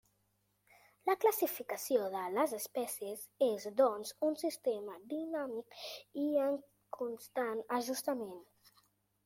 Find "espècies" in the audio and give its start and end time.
2.59-3.27